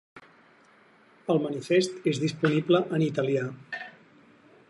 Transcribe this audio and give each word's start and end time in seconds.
El 1.33 1.41
manifest 1.43 2.09
és 2.13 2.23
disponible 2.25 2.83
en 2.99 3.07
italià. 3.11 3.47